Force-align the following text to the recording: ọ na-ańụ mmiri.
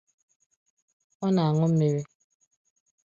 ọ 1.25 1.27
na-ańụ 1.35 1.65
mmiri. 1.71 2.01